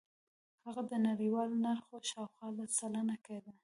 هغه 0.63 0.81
د 0.91 0.93
نړیوال 1.07 1.49
نرخ 1.65 1.87
شاوخوا 2.09 2.47
لس 2.57 2.71
سلنه 2.79 3.15
کېده. 3.25 3.51